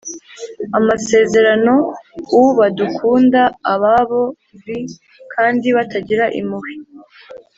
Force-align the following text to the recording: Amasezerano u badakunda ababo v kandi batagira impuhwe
Amasezerano 0.77 1.73
u 2.39 2.43
badakunda 2.57 3.41
ababo 3.73 4.21
v 4.61 4.63
kandi 5.33 5.67
batagira 5.77 6.25
impuhwe 6.39 6.73